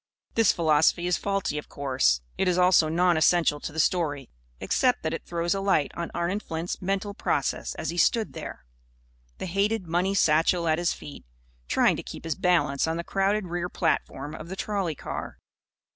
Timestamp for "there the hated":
8.33-9.85